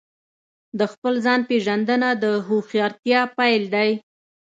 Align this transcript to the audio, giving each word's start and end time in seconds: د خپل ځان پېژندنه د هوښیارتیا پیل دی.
د 0.79 0.81
خپل 0.93 1.13
ځان 1.25 1.39
پېژندنه 1.49 2.09
د 2.23 2.25
هوښیارتیا 2.47 3.21
پیل 3.37 3.63
دی. 3.73 3.91